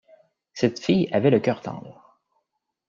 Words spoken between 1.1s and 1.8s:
avait le cœur